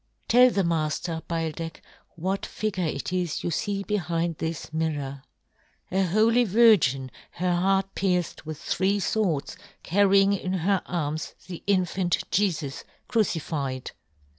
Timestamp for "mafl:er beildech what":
0.63-2.43